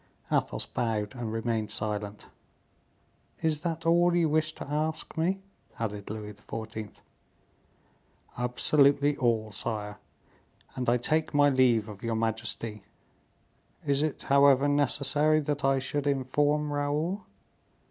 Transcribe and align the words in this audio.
Athos 0.31 0.65
bowed, 0.65 1.13
and 1.13 1.31
remained 1.31 1.69
silent. 1.69 2.25
"Is 3.43 3.59
that 3.61 3.85
all 3.85 4.15
you 4.15 4.29
wished 4.29 4.57
to 4.57 4.65
ask 4.67 5.15
me?" 5.15 5.43
added 5.77 6.09
Louis 6.09 6.33
XIV. 6.33 7.01
"Absolutely 8.35 9.15
all, 9.17 9.51
sire; 9.51 9.99
and 10.75 10.89
I 10.89 10.97
take 10.97 11.35
my 11.35 11.51
leave 11.51 11.87
of 11.87 12.01
your 12.01 12.15
majesty. 12.15 12.83
Is 13.85 14.01
it, 14.01 14.23
however, 14.23 14.67
necessary 14.67 15.39
that 15.41 15.63
I 15.63 15.77
should 15.77 16.07
inform 16.07 16.73
Raoul?" 16.73 17.27